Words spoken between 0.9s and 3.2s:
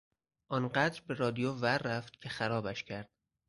به رادیو ور رفت که خرابش کرد.